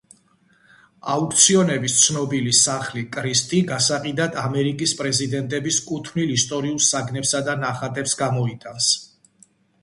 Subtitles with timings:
[1.15, 8.91] აუქციონების ცნობილი სახლი „კრისტი“ გასაყიდად ამერიკის პრეზიდენტების კუთვნილ ისტორიულ საგნებსა და ნახატებს გამოიტანს.